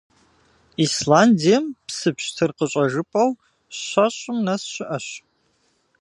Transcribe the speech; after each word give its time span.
Исландием 0.83 1.65
псы 1.85 2.09
пщтыр 2.17 2.51
къыщӀэжыпӀэу 2.57 3.29
щэщӏым 3.79 4.37
нэс 4.45 4.63
щыӀэщ. 4.71 5.07